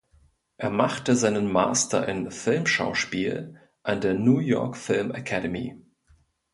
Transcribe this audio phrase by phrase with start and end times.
[0.57, 3.53] Er machte seinen Master in Filmschauspiel
[3.83, 5.79] an der New York Film Academy.